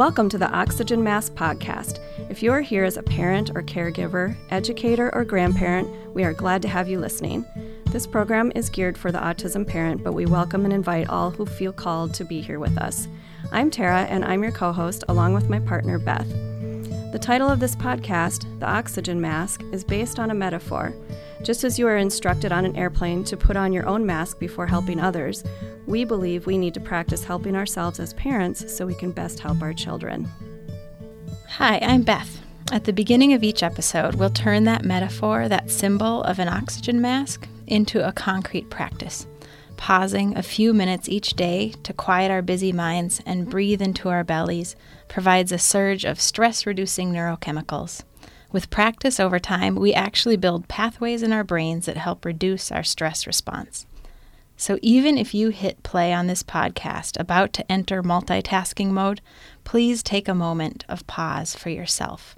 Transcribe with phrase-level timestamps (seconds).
[0.00, 1.98] Welcome to the Oxygen Mask podcast.
[2.30, 6.62] If you are here as a parent or caregiver, educator, or grandparent, we are glad
[6.62, 7.44] to have you listening.
[7.84, 11.44] This program is geared for the autism parent, but we welcome and invite all who
[11.44, 13.08] feel called to be here with us.
[13.52, 16.30] I'm Tera, and I'm your co host, along with my partner, Beth.
[17.12, 20.94] The title of this podcast, The Oxygen Mask, is based on a metaphor.
[21.42, 24.66] Just as you are instructed on an airplane to put on your own mask before
[24.66, 25.44] helping others,
[25.90, 29.60] we believe we need to practice helping ourselves as parents so we can best help
[29.60, 30.26] our children.
[31.48, 32.40] Hi, I'm Beth.
[32.70, 37.00] At the beginning of each episode, we'll turn that metaphor, that symbol of an oxygen
[37.00, 39.26] mask, into a concrete practice.
[39.76, 44.22] Pausing a few minutes each day to quiet our busy minds and breathe into our
[44.22, 44.76] bellies
[45.08, 48.04] provides a surge of stress reducing neurochemicals.
[48.52, 52.84] With practice over time, we actually build pathways in our brains that help reduce our
[52.84, 53.86] stress response.
[54.60, 59.22] So even if you hit play on this podcast about to enter multitasking mode,
[59.64, 62.36] please take a moment of pause for yourself.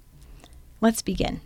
[0.80, 1.40] Let's begin.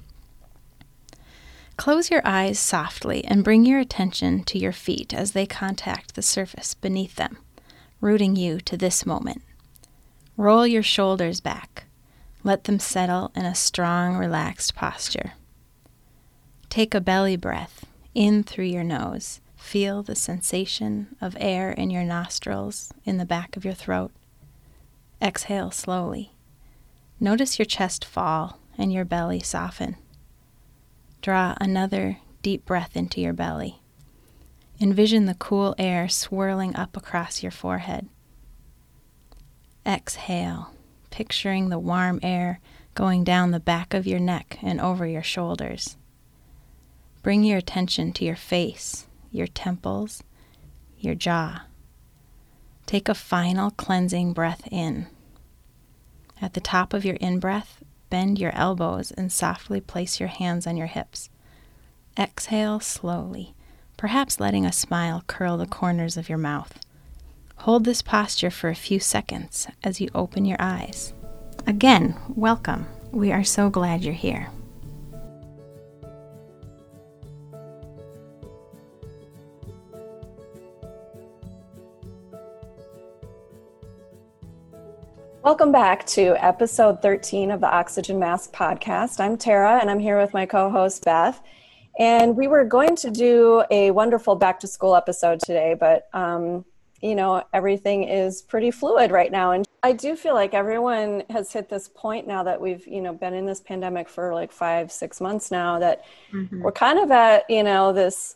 [1.79, 6.21] Close your eyes softly and bring your attention to your feet as they contact the
[6.21, 7.39] surface beneath them,
[8.03, 9.41] rooting you to this moment.
[10.37, 11.87] Roll your shoulders back.
[12.45, 15.33] Let them settle in a strong, relaxed posture.
[16.69, 19.41] Take a belly breath in through your nose.
[19.67, 24.13] Feel the sensation of air in your nostrils, in the back of your throat.
[25.21, 26.31] Exhale slowly.
[27.19, 29.97] Notice your chest fall and your belly soften.
[31.21, 33.81] Draw another deep breath into your belly.
[34.81, 38.09] Envision the cool air swirling up across your forehead.
[39.85, 40.71] Exhale
[41.11, 42.61] picturing the warm air
[42.95, 45.97] going down the back of your neck and over your shoulders.
[47.25, 50.23] Bring your attention to your face, your temples,
[50.99, 51.65] your jaw.
[52.87, 55.07] Take a final cleansing breath in.
[56.41, 60.67] At the top of your in breath, bend your elbows and softly place your hands
[60.67, 61.31] on your hips.
[62.19, 63.55] Exhale slowly,
[63.97, 66.79] perhaps letting a smile curl the corners of your mouth.
[67.61, 71.15] Hold this posture for a few seconds as you open your eyes.
[71.67, 72.87] Again, welcome.
[73.11, 74.51] We are so glad you're here.
[85.47, 89.21] Welcome back to episode 13 of the Oxygen Mask podcast.
[89.21, 91.41] I'm Tera and I'm here with my co host Beth.
[92.01, 96.65] And we were going to do a wonderful back to school episode today, but um,
[97.01, 99.53] you know, everything is pretty fluid right now.
[99.53, 103.13] And I do feel like everyone has hit this point now that we've, you know,
[103.13, 106.61] been in this pandemic for like five, six months now that mm-hmm.
[106.61, 108.35] we're kind of at, you know, this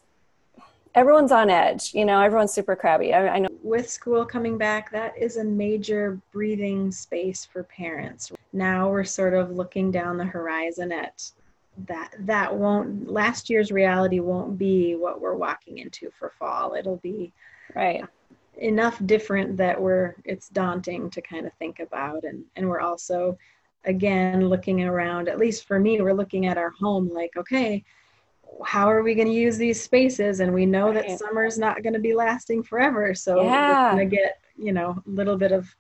[0.95, 3.15] everyone's on edge you know everyone's super crabby.
[3.15, 8.33] I, I, know with school coming back that is a major breathing space for parents.
[8.53, 11.31] Now we're sort of looking down the horizon at
[11.87, 16.75] that that won't last year's reality won't be what we're walking into for fall.
[16.75, 17.33] It'll be
[17.75, 18.05] right.
[18.59, 22.25] enough different that we're it's daunting to kind of think about.
[22.25, 23.39] And and we're also
[23.85, 27.83] again looking around at least for me we're looking at our home like okay
[28.65, 31.07] how are we going to use these spaces and we know right.
[31.07, 33.91] that summer's not going to be lasting forever so yeah.
[33.91, 35.75] we're going to get you know a little bit of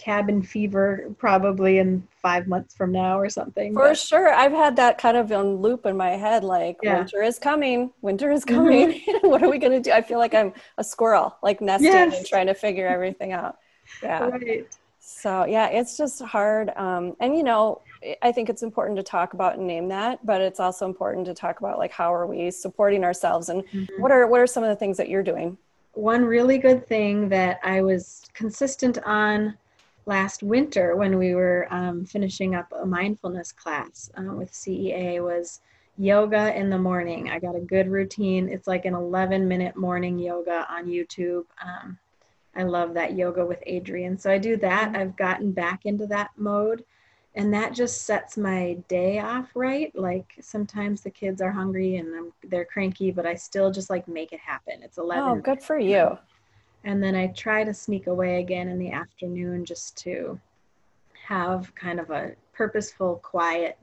[0.00, 3.74] cabin fever probably in five months from now or something.
[3.74, 3.98] For but.
[3.98, 4.32] sure.
[4.32, 6.98] I've had that kind of on loop in my head like, yeah.
[6.98, 8.92] winter is coming, winter is coming.
[8.92, 9.28] Mm-hmm.
[9.28, 9.92] what are we going to do?
[9.92, 12.16] I feel like I'm a squirrel, like nesting yes.
[12.16, 13.58] and trying to figure everything out.
[14.02, 14.24] Yeah.
[14.24, 14.66] Right.
[15.00, 16.70] So, yeah, it's just hard.
[16.76, 17.82] Um, and, you know,
[18.22, 21.34] I think it's important to talk about and name that, but it's also important to
[21.34, 24.00] talk about like how are we supporting ourselves and mm-hmm.
[24.02, 25.58] what are what are some of the things that you're doing?
[25.92, 29.58] One really good thing that I was consistent on
[30.06, 35.60] last winter when we were um, finishing up a mindfulness class uh, with CEA was
[35.98, 37.30] yoga in the morning.
[37.30, 38.48] I got a good routine.
[38.48, 41.44] It's like an 11 minute morning yoga on YouTube.
[41.62, 41.98] Um,
[42.56, 44.18] I love that yoga with Adriene.
[44.20, 44.96] So I do that.
[44.96, 46.84] I've gotten back into that mode.
[47.36, 49.94] And that just sets my day off right.
[49.94, 54.08] Like sometimes the kids are hungry and I'm, they're cranky, but I still just like
[54.08, 54.82] make it happen.
[54.82, 55.22] It's 11.
[55.24, 56.18] Oh, good for you
[56.84, 60.40] and then I try to sneak away again in the afternoon just to
[61.26, 63.78] have kind of a purposeful, quiet,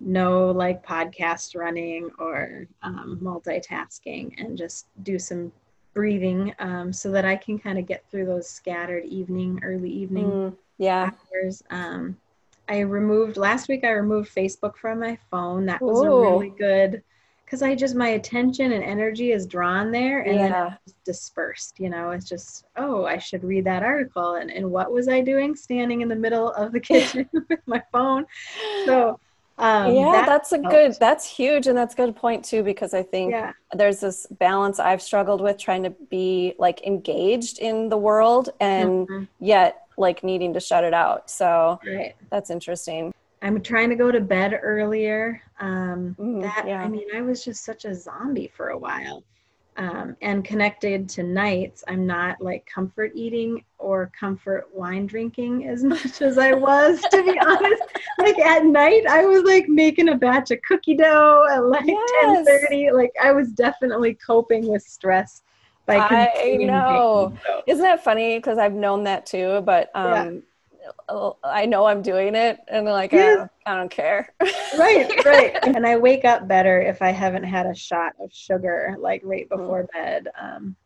[0.00, 5.52] no like podcast running or um, multitasking, and just do some
[5.92, 10.30] breathing um, so that I can kind of get through those scattered evening, early evening
[10.30, 11.10] mm, yeah.
[11.34, 11.62] hours.
[11.70, 12.16] Um,
[12.70, 13.84] I removed last week.
[13.84, 15.66] I removed Facebook from my phone.
[15.66, 16.06] That was Ooh.
[16.06, 17.02] a really good
[17.44, 20.48] because I just my attention and energy is drawn there and Yeah.
[20.50, 21.80] then it's dispersed.
[21.80, 25.20] You know, it's just oh, I should read that article, and and what was I
[25.20, 25.56] doing?
[25.56, 28.24] Standing in the middle of the kitchen with my phone.
[28.86, 29.18] So
[29.58, 30.70] um, yeah, that that's a helps.
[30.70, 31.66] good, that's huge.
[31.66, 35.40] And that's a good point too, because I think yeah, there's this balance I've struggled
[35.40, 39.28] with trying to be like engaged in the world and Mhm.
[39.40, 41.30] yet like needing to shut it out.
[41.30, 42.16] So right.
[42.30, 43.12] that's interesting.
[43.42, 45.42] I'm trying to go to bed earlier.
[45.60, 46.82] Um, Mm, that yeah.
[46.82, 49.22] I mean, I was just such a zombie for a while.
[49.76, 55.84] Um, and connected to nights, I'm not like comfort eating or comfort wine drinking as
[55.84, 57.82] much as I was, to be honest.
[58.18, 62.46] Like at night, I was like making a batch of cookie dough at like Yes.
[62.70, 62.92] 10:30.
[62.92, 65.49] Like I was definitely coping with stress by
[65.88, 67.32] I know.
[67.46, 67.62] soda.
[67.66, 68.38] Isn't that funny?
[68.38, 70.42] Because I've known that too, but um,
[71.44, 73.36] I know I'm doing it and like, Yeah.
[73.40, 74.32] uh, I don't care.
[74.76, 75.56] right, right.
[75.62, 79.48] And I wake up better if I haven't had a shot of sugar like right
[79.48, 79.56] Mm.
[79.56, 80.28] before bed.
[80.40, 80.76] Um,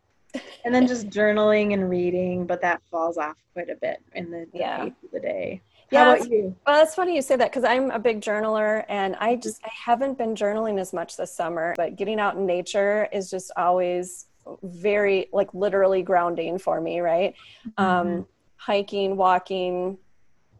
[0.64, 4.46] and then just journaling and reading, but that falls off quite a bit in the,
[4.52, 4.88] the Yeah.
[5.12, 5.60] the day.
[5.90, 6.56] Yeah, How you?
[6.66, 9.70] Well, it's funny you say that because I'm a big journaler and I just I
[9.86, 14.26] haven't been journaling as much this summer, but getting out in nature is just always
[14.64, 17.34] very like literally grounding for me, right?
[17.76, 18.26] Um,
[18.56, 19.98] hiking, walking.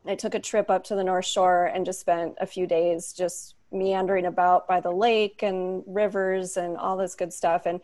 [0.06, 3.12] I took a trip up to the North Shore and just spent a few days
[3.12, 7.66] just meandering about by the lake and rivers and all this good stuff.
[7.66, 7.80] And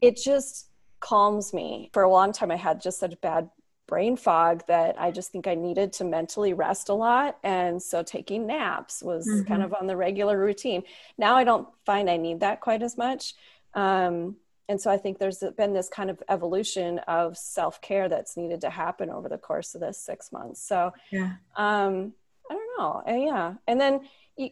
[0.00, 0.68] it just
[0.98, 1.90] calms me.
[1.92, 3.48] For a long time, I had just such bad
[3.86, 7.38] brain fog that I just think I needed to mentally rest a lot.
[7.42, 9.46] And so taking naps was Mhm.
[9.46, 10.84] kind of on the regular routine.
[11.18, 13.34] Now I don't find I need that quite as much.
[13.74, 14.36] Um,
[14.70, 18.60] and so I think there's been this kind of evolution of self care that's needed
[18.60, 20.62] to happen over the course of this six months.
[20.62, 21.32] So Yeah.
[21.56, 22.12] um,
[22.48, 23.02] I don't know.
[23.06, 23.54] Uh, yeah.
[23.66, 24.50] And then you,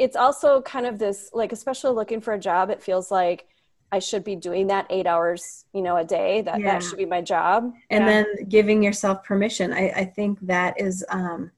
[0.00, 3.46] it's also kind of this, like, especially looking for a job, it feels like
[3.92, 6.42] I should be doing that eight hours, you know, a day.
[6.42, 6.72] That Yeah.
[6.72, 7.72] that should be my job.
[7.90, 8.24] And Yeah.
[8.24, 9.72] then giving yourself permission.
[9.72, 11.52] I, I think that is um,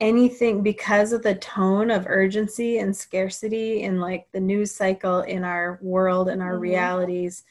[0.00, 5.42] anything because of the tone of urgency and scarcity in like the news cycle in
[5.44, 6.60] our world and our Mhm.
[6.60, 7.44] realities.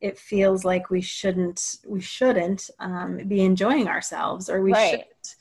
[0.00, 4.90] It feels like we shouldn't we shouldn't um, be enjoying ourselves or we Right.
[4.90, 5.36] shouldn't.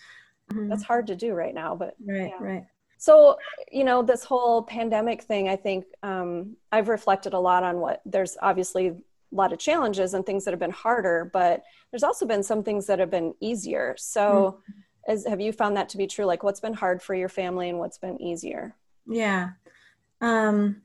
[0.51, 0.69] Mhm.
[0.69, 2.43] that's hard to do right now, but right, yeah.
[2.43, 2.65] right.
[2.97, 3.37] So,
[3.71, 8.01] you know, this whole pandemic thing, I think um, I've reflected a lot on what
[8.05, 8.95] there's obviously a
[9.31, 12.87] lot of challenges and things that have been harder, but there's also been some things
[12.87, 13.93] that have been easier.
[13.99, 14.61] So,
[15.07, 16.25] as, have you found that to be true?
[16.25, 18.75] Like, what's been hard for your family and what's been easier?
[19.07, 19.51] Yeah.
[20.21, 20.81] Um,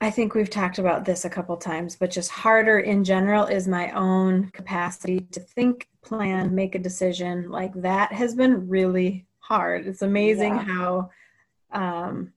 [0.00, 3.68] I think we've talked about this a couple times, but just harder in general is
[3.68, 7.50] my own capacity to think, plan, make a decision.
[7.50, 9.86] Like that has been really hard.
[9.86, 10.62] It's amazing Yeah.
[10.64, 11.10] how
[11.72, 12.32] um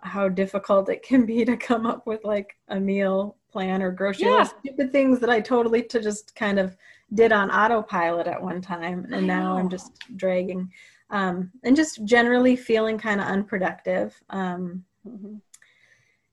[0.00, 4.26] how difficult it can be to come up with like a meal plan or grocery
[4.28, 4.38] Yeah.
[4.40, 4.54] list.
[4.60, 6.76] Stupid things that I totally to just kind of
[7.14, 10.70] did on autopilot at one time and now I'm just dragging
[11.10, 14.20] um, and just generally feeling kind of unproductive.
[14.30, 15.40] Um, Mhm.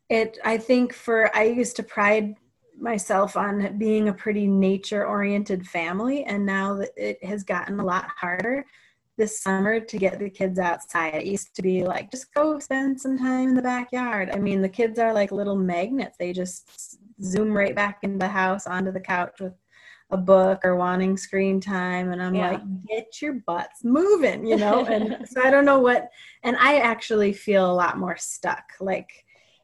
[0.10, 2.36] it, I think, for I used to pride
[2.77, 7.86] myself on being a pretty nature oriented family, and now that it has gotten a
[7.86, 8.66] lot harder
[9.18, 11.16] this summer to get the kids outside.
[11.16, 14.30] It used to be like, just go spend some time in the backyard.
[14.30, 18.28] I mean, the kids are like little magnets, they just zoom right back into the
[18.28, 19.54] house onto the couch with
[20.16, 22.52] a book or wanting screen time and i'm Yeah.
[22.52, 26.10] like get your butts moving you know and so i don't know what
[26.44, 29.12] and i actually feel a lot more stuck like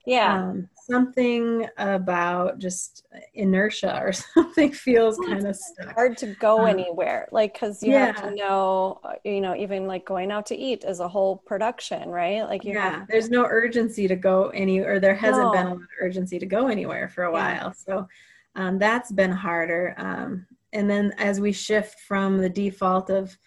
[0.06, 0.42] Yeah.
[0.50, 6.66] um, something about just inertia or something feels Well, kind of stuck hard to go
[6.66, 10.56] Um, anywhere like because you have to know you know even like going out to
[10.56, 14.50] eat is a whole production right like you yeah have there's no urgency to go
[14.50, 17.60] any or there hasn't been a lot of urgency to go anywhere for a Yeah.
[17.60, 18.08] while so
[18.56, 23.38] um, that's been harder um, and then as we shift from the default of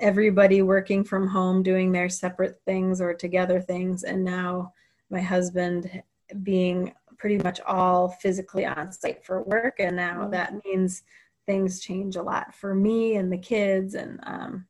[0.00, 4.72] everybody working from home doing their separate things or together things and now
[5.10, 6.02] my husband
[6.42, 10.30] being pretty much all physically on site for work and now Mhm.
[10.30, 11.02] that means
[11.46, 14.66] things change a lot for me and the kids and um,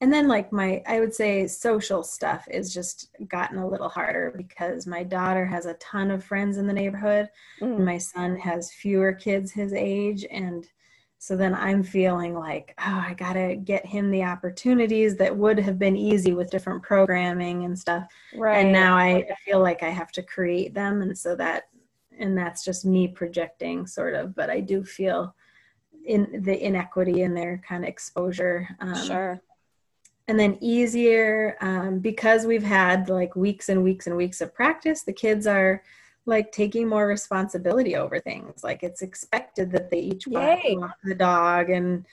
[0.00, 4.32] and then like my i would say social stuff is just gotten a little harder
[4.36, 7.28] because my daughter has a ton of friends in the neighborhood
[7.60, 7.76] Mm.
[7.76, 10.68] and my son has fewer kids his age and
[11.18, 15.78] so then i'm feeling like oh i gotta get him the opportunities that would have
[15.78, 20.12] been easy with different programming and stuff right and now I feel like I have
[20.12, 21.64] to create them, and so that
[22.20, 24.34] and that's just me projecting, sort of.
[24.34, 25.34] But I do feel
[26.04, 28.68] in the inequity in their kind of exposure.
[28.80, 29.40] Um, sure
[30.28, 35.02] And then easier um, because we've had like weeks and weeks and weeks of practice.
[35.02, 35.82] The kids are
[36.26, 38.62] like taking more responsibility over things.
[38.62, 42.04] Like it's expected that they each walk, walk the dog and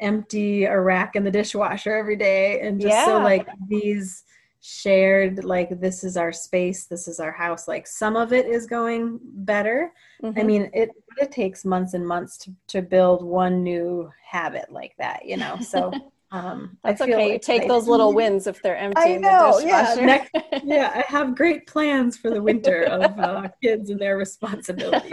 [0.00, 2.60] empty a rack in the dishwasher every day.
[2.60, 4.22] And just so like these
[4.60, 7.66] shared, like this is our space, this is our house.
[7.66, 9.92] Like some of it is going better.
[10.36, 10.46] I Mhm.
[10.46, 15.24] mean, it it takes months and months to, to build one new habit like that,
[15.26, 15.58] you know.
[15.60, 15.92] So
[16.36, 17.32] um That's okay.
[17.32, 19.94] You take those little wins if they're empty I know, the yeah.
[20.12, 20.30] Next-
[20.64, 25.12] yeah, I have great plans for the winter of uh, kids and their responsibilities.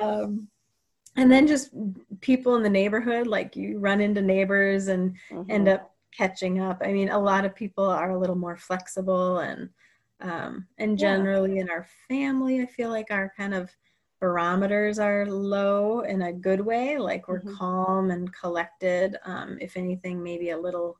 [0.00, 0.48] Um,
[1.16, 1.70] and then just
[2.20, 5.46] people in the neighborhood, like you run into neighbors and Mhm.
[5.50, 6.78] end up catching up.
[6.84, 9.68] I mean, a lot of people are a little more flexible, and
[10.20, 11.06] um, and Yeah.
[11.16, 13.70] generally in our family, I feel like our kind of
[14.20, 16.98] barometers are low in a good way.
[16.98, 17.56] Like we're Mhm.
[17.56, 19.16] calm and collected.
[19.24, 20.98] Um, if anything, maybe a little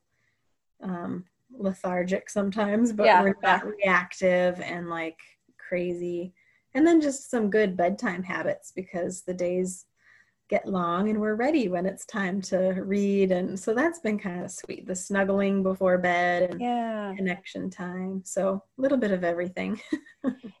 [0.81, 5.19] um, lethargic sometimes, but Yeah, we're not reactive and like
[5.57, 6.33] crazy.
[6.73, 9.85] And then just some good bedtime habits because the days
[10.49, 13.31] get long and we're ready when it's time to read.
[13.31, 14.87] And so that's been kind of sweet.
[14.87, 17.13] The snuggling before bed and yeah.
[17.15, 18.21] connection time.
[18.23, 19.79] So a little bit of everything.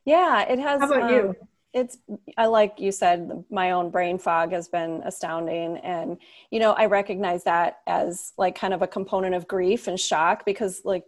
[0.05, 0.81] Yeah, it has.
[0.81, 1.35] How about um, you?
[1.71, 1.99] It's,
[2.35, 5.77] I like you said, my own brain fog has been astounding.
[5.77, 6.17] And,
[6.49, 10.45] you know, I recognize that as like kind of a component of grief and shock
[10.45, 11.03] because, like,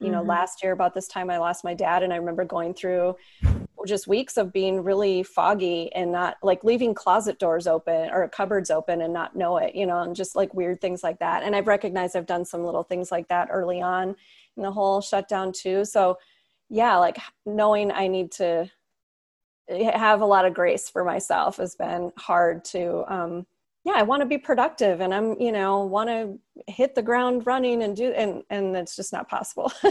[0.00, 0.28] you know, Mhm.
[0.28, 3.16] last year about this time I lost my dad, and I remember going through
[3.86, 8.70] just weeks of being really foggy and not like leaving closet doors open or cupboards
[8.70, 11.42] open and not know it, you know, and just like weird things like that.
[11.42, 14.14] And I've recognized I've done some little things like that early on
[14.56, 15.84] in the whole shutdown too.
[15.84, 16.18] So,
[16.68, 18.70] yeah, like knowing I need to
[19.80, 23.46] have a lot of grace for myself has been hard to um
[23.84, 27.46] yeah i want to be productive and i'm you know want to hit the ground
[27.46, 29.72] running and do and and it's just not possible.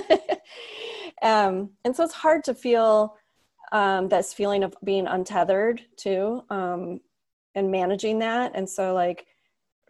[1.24, 3.16] Um and so it's hard to feel
[3.72, 7.00] um this feeling of being untethered too um
[7.54, 8.54] and managing that.
[8.56, 9.28] And so like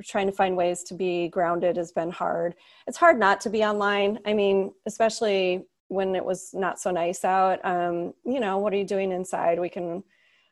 [0.03, 2.55] trying to find ways to be grounded has been hard.
[2.85, 4.19] It's hard not to be online.
[4.25, 8.77] I mean especially when it was not so nice out um, you know what are
[8.77, 9.59] you doing inside?
[9.59, 10.03] We can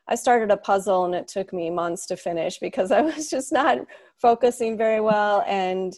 [0.08, 3.52] i started a puzzle and it took me months to finish because i was just
[3.52, 3.78] not
[4.18, 5.94] focusing very well and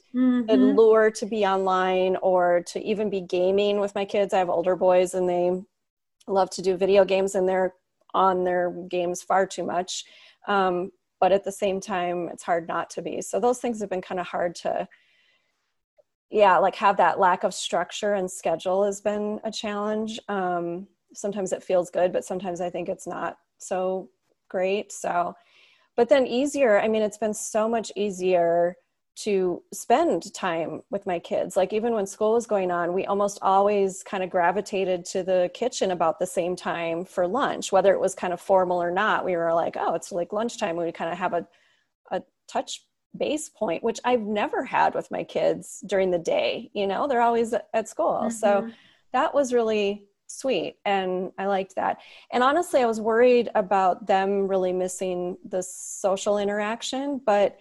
[0.49, 0.77] the Mhm.
[0.77, 4.35] lure to be online or to even be gaming with my kids.
[4.35, 5.63] I have older boys and they
[6.27, 7.75] love to do video games and they're
[8.15, 10.05] on their games far too much.
[10.49, 13.23] Um, but at the same time it's hard not to be.
[13.23, 14.89] So those things have been kind of hard to
[16.33, 20.19] yeah like have that lack of structure and schedule has been a challenge.
[20.29, 24.09] Um, sometimes it feels good but sometimes i think it's not so
[24.49, 24.91] great.
[24.91, 25.35] So
[25.95, 28.75] but then easier i mean it's been so much easier
[29.15, 31.55] to spend time with my kids.
[31.55, 35.51] Like even when school was going on we almost always kind of gravitated to the
[35.53, 39.27] kitchen about the same time for lunch whether it was kind of formal or not.
[39.27, 40.77] We were like oh it's like lunchtime.
[40.77, 41.47] We kind of have a,
[42.11, 42.83] a touch
[43.17, 47.21] base point which i've never had with my kids during the day you know they're
[47.21, 48.73] always at school so Mhm.
[49.13, 51.99] that was really sweet and i liked that
[52.33, 57.59] and honestly i was worried about them really missing the social interaction but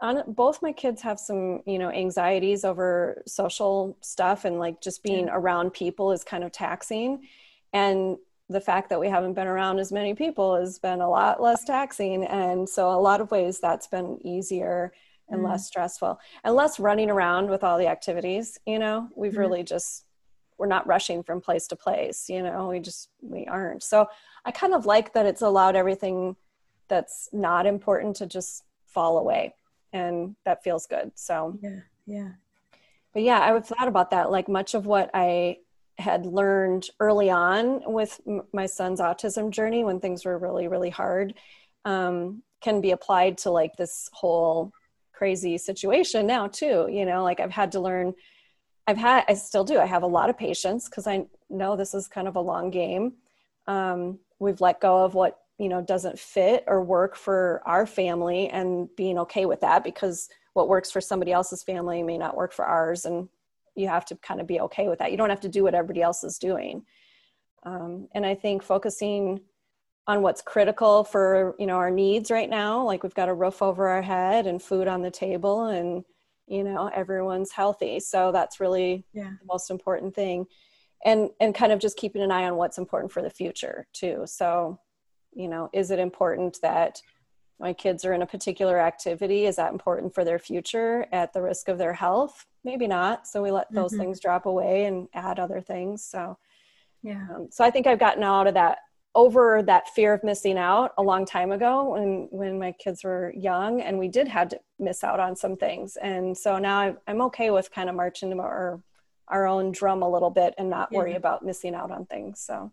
[0.00, 5.02] on both my kids have some you know anxieties over social stuff and like just
[5.02, 5.34] being Yeah.
[5.34, 7.28] around people is kind of taxing
[7.74, 8.16] and
[8.50, 11.64] the fact that we haven't been around as many people has been a lot less
[11.64, 14.92] taxing and so a lot of ways that's been easier
[15.28, 15.50] and Mm.
[15.50, 19.38] less stressful and less running around with all the activities you know we've Mhm.
[19.38, 20.04] really just
[20.58, 24.08] we're not rushing from place to place you know we just we aren't so
[24.44, 26.34] i kind of like that it's allowed everything
[26.88, 29.54] that's not important to just fall away
[29.92, 32.30] and that feels good so Yeah, yeah.
[33.12, 35.58] but yeah i've thought about that like much of what i
[36.00, 40.90] had learned early on with m- my son's autism journey when things were really really
[40.90, 41.34] hard
[41.84, 44.72] um, can be applied to like this whole
[45.12, 48.14] crazy situation now too you know like i've had to learn
[48.86, 51.94] i've had i still do i have a lot of patience because i know this
[51.94, 53.14] is kind of a long game.
[53.66, 58.48] Um, we've let go of what you know doesn't fit or work for our family
[58.48, 62.52] and being okay with that because what works for somebody else's family may not work
[62.52, 63.28] for ours and
[63.74, 65.10] you have to kind of be okay with that.
[65.10, 66.84] You don't have to do what everybody else is doing.
[67.62, 69.40] Um, and i think focusing
[70.06, 73.60] on what's critical for you know our needs right now like we've got a roof
[73.60, 76.02] over our head and food on the table and
[76.46, 78.00] you know everyone's healthy.
[78.00, 79.30] So that's really Yeah.
[79.40, 80.46] the most important thing.
[81.04, 84.22] And and kind of just keeping an eye on what's important for the future too.
[84.26, 84.80] So
[85.32, 87.00] you know is it important that
[87.60, 89.44] my kids are in a particular activity?
[89.46, 93.26] Is that important for their future at the risk of their health maybe not.
[93.26, 93.98] So we let those Mhm.
[93.98, 96.04] things drop away and add other things.
[96.04, 96.36] So
[97.02, 97.26] Yeah.
[97.34, 98.78] um, so i think i've gotten out of that
[99.14, 103.32] over that fear of missing out a long time ago when when my kids were
[103.34, 105.96] young and we did had to miss out on some things.
[105.96, 108.80] And so now i'm okay with kind of marching to our
[109.28, 112.40] our own drum a little bit and not worry about missing out on things.
[112.40, 112.72] So.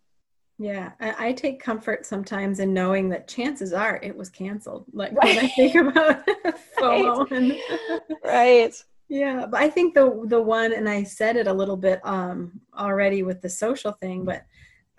[0.60, 0.94] Yeah.
[1.00, 4.86] I, I, take comfort sometimes in knowing that chances are it was canceled.
[4.91, 5.36] Like right.
[5.36, 6.25] when i think about
[6.79, 7.32] FOMO right.
[7.32, 7.56] And
[8.24, 12.00] right yeah but i think the the one and i said it a little bit
[12.04, 14.46] um already with the social thing but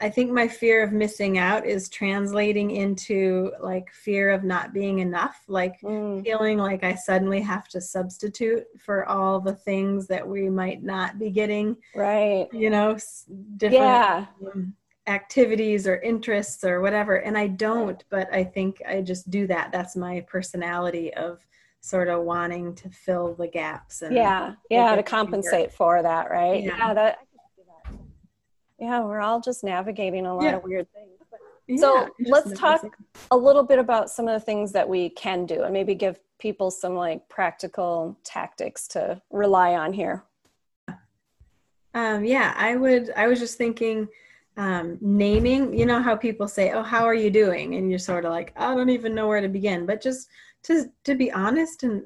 [0.00, 5.00] I think my fear of missing out is translating into like fear of not being
[5.00, 6.22] enough, like mm.
[6.22, 11.18] feeling like I suddenly have to substitute for all the things that we might not
[11.18, 11.76] be getting.
[11.96, 12.46] Right.
[12.52, 12.96] You know,
[13.56, 14.26] different yeah.
[14.46, 14.74] um,
[15.08, 17.16] activities or interests or whatever.
[17.16, 19.72] And I don't, but I think I just do that.
[19.72, 21.44] That's my personality of
[21.80, 26.64] sort of wanting to fill the gaps and yeah yeah to compensate for that right?
[26.64, 27.18] Yeah, yeah that
[28.78, 30.56] yeah we're all just navigating a lot yeah.
[30.56, 31.08] of weird things.
[31.66, 32.96] Yeah, so let's talk
[33.30, 36.18] a little bit about some of the things that we can do and maybe give
[36.38, 40.24] people some like practical tactics to rely on here.
[41.94, 44.08] Um, yeah i would i was just thinking
[44.56, 47.76] um, naming you know how people say oh how are you doing?
[47.76, 50.28] And you're sort of like i don't even know where to begin but just
[50.64, 52.02] to to be honest and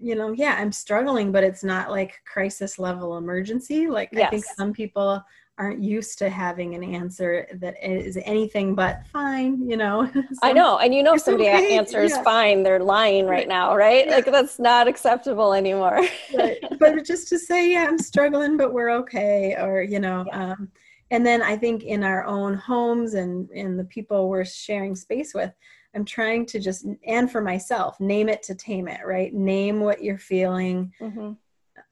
[0.00, 4.26] you know yeah i'm struggling but it's not like crisis level emergency like yes.
[4.26, 5.22] i think some people
[5.56, 10.10] aren't used to having an answer that is anything but fine, you know.
[10.14, 10.78] so, I know.
[10.78, 11.76] And you know somebody okay.
[11.76, 12.22] answers yeah.
[12.22, 14.06] fine, they're lying right now, right?
[14.06, 14.16] Yeah.
[14.16, 16.00] Like that's not acceptable anymore.
[16.36, 16.58] right.
[16.80, 19.54] But just to say, yeah, I'm struggling, but we're okay.
[19.54, 20.52] Or, you know, yeah.
[20.52, 20.68] um,
[21.12, 25.34] and then I think in our own homes and in the people we're sharing space
[25.34, 25.52] with,
[25.94, 29.32] I'm trying to just, and for myself, name it to tame it, right?
[29.32, 31.32] Name what you're feeling mm-hmm.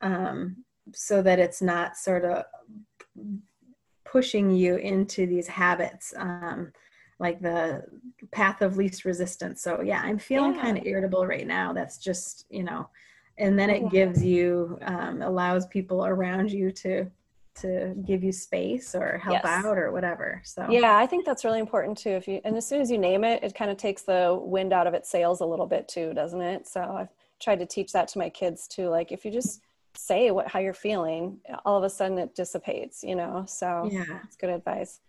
[0.01, 0.57] um,
[0.95, 2.45] so that it's not sort of
[4.05, 6.73] pushing you into these habits um,
[7.19, 7.83] like the
[8.31, 10.63] path of least resistance so yeah i'm feeling yeah.
[10.63, 12.89] kind of irritable right now that's just you know
[13.39, 17.11] and then it gives you um, allows people around you to
[17.55, 19.45] to give you space or help yes.
[19.45, 20.67] out or whatever so.
[20.71, 23.25] Yeah i think that's really important too if you and as soon as you name
[23.25, 26.13] it it kind of takes the wind out of its sails a little bit too
[26.15, 26.67] doesn't it?
[26.67, 27.09] So i've
[27.41, 29.61] tried to teach that to my kids too like if you just
[29.95, 34.21] say what how you're feeling all of a sudden it dissipates you know so yeah.
[34.25, 35.01] it's good advice.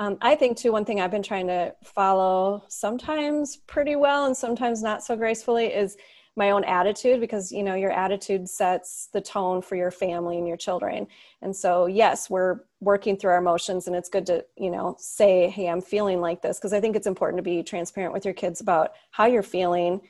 [0.00, 4.36] Um, i think too one thing i've been trying to follow sometimes pretty well and
[4.36, 5.96] sometimes not so gracefully is
[6.38, 10.46] my own attitude because you know your attitude sets the tone for your family and
[10.46, 11.06] your children.
[11.42, 15.50] And so yes we're working through our emotions and it's good to you know say
[15.50, 16.58] hey i'm feeling like this.
[16.58, 20.00] Because i think it's important to be transparent with your kids about how you're feeling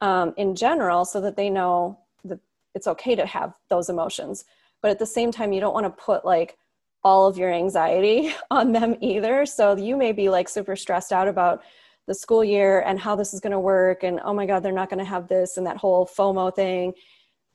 [0.00, 2.38] um, in general so that they know that
[2.74, 4.44] it's okay to have those emotions.
[4.82, 6.56] But at the same time you don't want to put like
[7.02, 9.46] all of your anxiety on them either.
[9.46, 11.62] So you may be like super stressed out about
[12.06, 14.72] the school year and how this is going to work and oh my god they're
[14.72, 16.92] not going to have this and that whole fomo thing.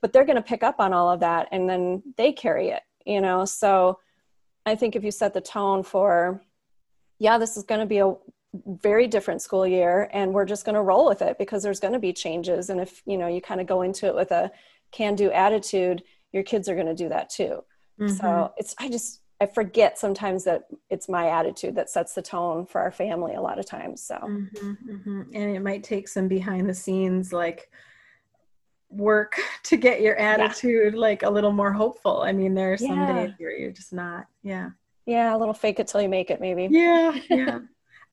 [0.01, 2.83] But they're going to pick up on all of that and then they carry it
[3.05, 3.45] you know?
[3.45, 3.99] So
[4.65, 6.41] i think if you set the tone for
[7.19, 8.15] yeah this is going to be a
[8.65, 11.93] very different school year and we're just going to roll with it because there's going
[11.93, 12.69] to be changes.
[12.69, 14.51] And if you know you kind of go into it with a
[14.91, 17.63] can do attitude your kids are going to do that too.
[17.99, 18.13] Mm-hmm.
[18.13, 22.65] so it's i just i forget sometimes that it's my attitude that sets the tone
[22.65, 25.21] for our family a lot of times so mm-hmm, mm-hmm.
[25.33, 27.69] and it might take some behind the scenes like
[28.89, 30.99] work to get your attitude yeah.
[30.99, 33.13] like a little more hopeful i mean there are some yeah.
[33.13, 34.69] days where you're just not yeah
[35.05, 37.59] yeah a little fake it till you make it maybe yeah yeah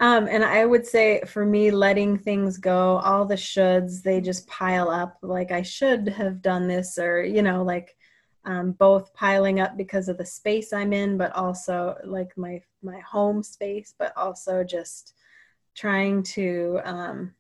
[0.03, 4.49] Um, and I would say for me, letting things go, all the shoulds, they just
[4.49, 5.17] pile up.
[5.23, 7.97] Like I should have done this, or, you know, like
[8.45, 13.01] um, both piling up because of the space I'm in, but also like my, my
[13.01, 15.15] home space, but also just
[15.75, 17.35] trying to, um,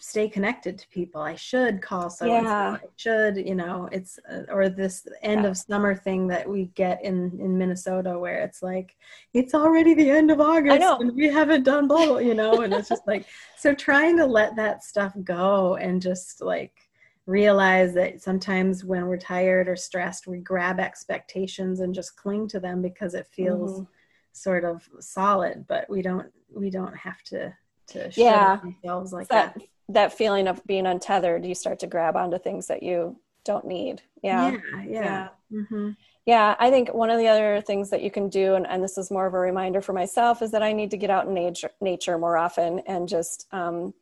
[0.00, 1.20] stay connected to people.
[1.20, 2.44] I should call someone.
[2.44, 2.78] Yeah.
[2.82, 5.50] I should, you know, it's uh, or this end yeah.
[5.50, 8.96] of summer thing that we get in in Minnesota where it's like
[9.34, 12.74] it's already the end of August and we haven't done blah, blah you know, and
[12.74, 16.87] it's just like so trying to let that stuff go and just like
[17.28, 22.58] realize that sometimes when we're tired or stressed we grab expectations and just cling to
[22.58, 23.84] them because it feels mm-hmm.
[24.32, 27.54] sort of solid, but we don't we don't have to
[27.88, 32.16] to yeah themselves like that, that, that feeling of being untethered you start to grab
[32.16, 35.28] onto things that you don't need yeah yeah yeah, yeah.
[35.52, 35.90] Mm-hmm.
[36.26, 38.98] yeah i think one of the other things that you can do and, and this
[38.98, 41.34] is more of a reminder for myself is that i need to get out in
[41.34, 43.94] nature nature more often and just um,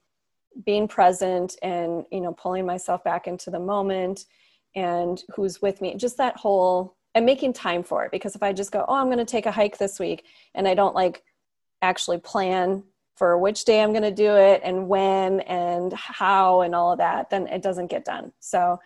[0.64, 4.24] being present and you know pulling myself back into the moment
[4.74, 8.52] and who's with me just that whole and making time for it because if i
[8.52, 11.22] just go oh i'm going to take a hike this week and i don't like
[11.82, 12.82] actually plan
[13.16, 16.98] for which day I'm going to do it and when and how and all of
[16.98, 18.32] that, then it doesn't get done.
[18.40, 18.78] So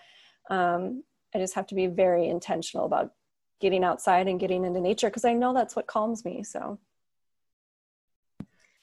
[0.48, 1.02] um,
[1.34, 3.12] I just have to be very intentional about
[3.60, 6.44] getting outside and getting into nature because I know that's what calms me.
[6.44, 6.78] So.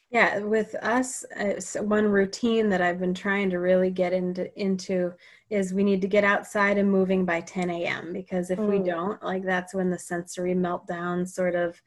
[0.09, 5.13] Yeah, with us, uh, one routine that I've been trying to really get into into
[5.49, 8.13] is we need to get outside and moving by 10 a.m.
[8.13, 8.69] because if mm.
[8.69, 11.81] we don't, like that's when the sensory meltdown sort of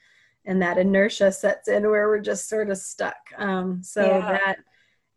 [0.44, 3.16] and that inertia sets in where we're just sort of stuck.
[3.38, 4.32] Um, so yeah.
[4.32, 4.56] that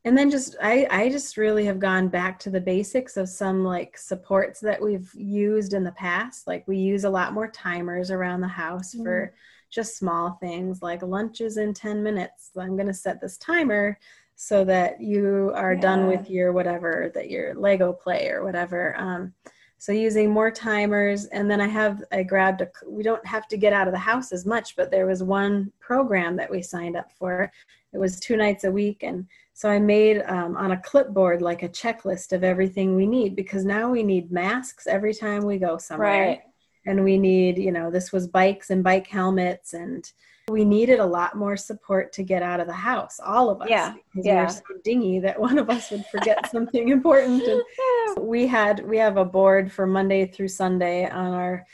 [0.06, 3.64] and then just I, I just really have gone back to the basics of some
[3.64, 8.12] like supports that we've used in the past like we use a lot more timers
[8.12, 9.04] around the house mm.
[9.04, 9.34] for
[9.74, 13.98] just small things like lunches in 10 minutes i'm going to set this timer
[14.36, 15.82] so that you are yeah.
[15.82, 19.34] done with your whatever that your lego play or whatever um,
[19.78, 23.58] so using more timers and then i have i grabbed a we don't have to
[23.58, 26.96] get out of the house as much but there was one program that we signed
[26.96, 27.52] up for
[27.94, 31.62] it was two nights a week and so I made um, on a clipboard like
[31.62, 35.78] a checklist of everything we need because now we need masks every time we go
[35.78, 36.28] somewhere.
[36.28, 36.42] Right.
[36.86, 40.12] And we need, you know, this was bikes and bike helmets and
[40.50, 43.70] we needed a lot more support to get out of the house, all of us.
[43.70, 43.94] Yeah.
[44.14, 44.40] Because yeah.
[44.40, 47.44] we were so dingy that one of us would forget something important.
[47.44, 47.64] And
[48.28, 51.66] we had we have a board for Monday through Sunday on our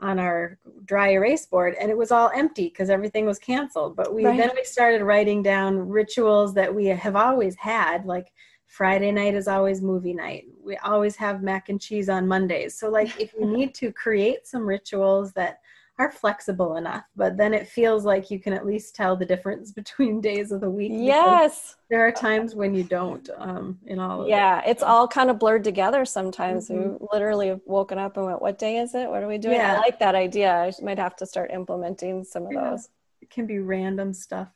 [0.00, 4.12] on our dry erase board and it was all empty because everything was canceled but
[4.12, 4.36] we right.
[4.36, 8.32] then we started writing down rituals that we have always had like
[8.74, 12.88] friday night is always movie night we always have mac and cheese on mondays so
[12.88, 15.60] like if you need to create some rituals that
[15.98, 19.70] are flexible enough, but then it feels like you can at least tell the difference
[19.80, 20.90] between days of the week.
[20.92, 21.76] Yes.
[21.88, 24.70] There are times when you don't um, in all of yeah, it.
[24.70, 26.68] it's all kind of blurred together sometimes.
[26.68, 26.92] Mm-hmm.
[26.92, 29.08] We literally have woken up and went, What day is it?
[29.08, 29.56] What are we doing?
[29.56, 29.74] Yeah.
[29.74, 30.52] I like that idea.
[30.52, 32.70] I might have to start implementing some of yeah.
[32.70, 32.88] those.
[33.20, 34.48] It can be random stuff.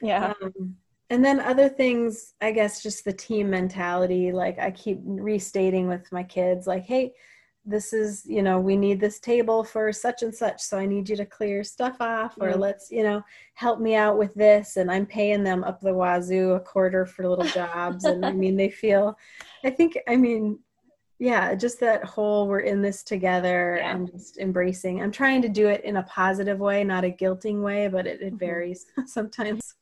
[0.00, 0.32] Yeah.
[0.42, 0.76] Um,
[1.14, 4.32] and then other things, I guess, just the team mentality.
[4.32, 7.12] Like I keep restating with my kids, like, hey,
[7.64, 11.08] this is you know we need this table for such and such so i need
[11.08, 13.22] you to clear stuff off or let's you know
[13.54, 17.26] help me out with this and i'm paying them up the wazoo a quarter for
[17.26, 19.16] little jobs and i mean they feel
[19.64, 20.58] i think i mean
[21.18, 23.92] yeah just that whole we're in this together yeah.
[23.92, 27.62] and just embracing i'm trying to do it in a positive way not a guilting
[27.62, 28.36] way but it, it mm-hmm.
[28.36, 29.74] varies sometimes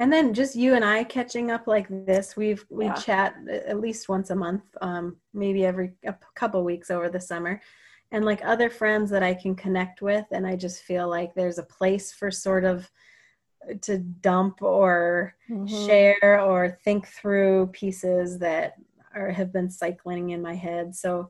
[0.00, 2.34] and then just you and I catching up like this.
[2.34, 2.94] We've we yeah.
[2.94, 7.60] chat at least once a month, um, maybe every a couple weeks over the summer,
[8.10, 11.58] and like other friends that I can connect with, and I just feel like there's
[11.58, 12.90] a place for sort of
[13.82, 15.86] to dump or mm-hmm.
[15.86, 18.76] share or think through pieces that
[19.14, 20.94] are have been cycling in my head.
[20.96, 21.28] So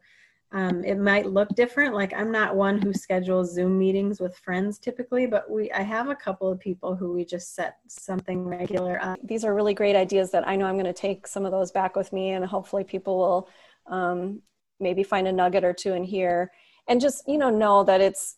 [0.53, 1.95] um, it might look different.
[1.95, 6.09] Like I'm not one who schedules Zoom meetings with friends typically, but we I have
[6.09, 9.19] a couple of people who we just set something regular up.
[9.23, 11.71] These are really great ideas that I know I'm going to take some of those
[11.71, 13.49] back with me, and hopefully people will
[13.87, 14.43] um,
[14.81, 16.51] maybe find a nugget or two in here,
[16.89, 18.37] and just you know know that it's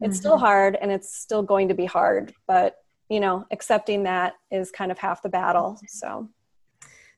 [0.00, 0.20] it's mm-hmm.
[0.20, 2.76] still hard and it's still going to be hard, but
[3.08, 5.80] you know accepting that is kind of half the battle.
[5.88, 6.28] So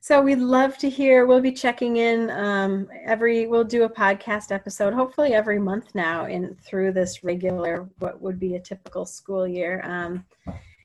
[0.01, 1.27] so we'd love to hear.
[1.27, 3.47] We'll be checking in um, every.
[3.47, 8.39] We'll do a podcast episode, hopefully every month now, in through this regular what would
[8.39, 9.83] be a typical school year.
[9.85, 10.25] Um,